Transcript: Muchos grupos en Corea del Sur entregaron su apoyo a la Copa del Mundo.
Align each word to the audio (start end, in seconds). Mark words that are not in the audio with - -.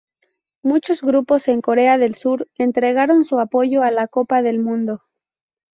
Muchos 0.63 1.03
grupos 1.03 1.47
en 1.47 1.61
Corea 1.61 1.99
del 1.99 2.15
Sur 2.15 2.47
entregaron 2.57 3.23
su 3.23 3.37
apoyo 3.39 3.83
a 3.83 3.91
la 3.91 4.07
Copa 4.07 4.41
del 4.41 4.57
Mundo. 4.57 5.03